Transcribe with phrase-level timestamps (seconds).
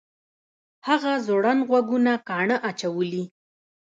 [0.87, 3.23] هغه ځوړند غوږونه کاڼه اچولي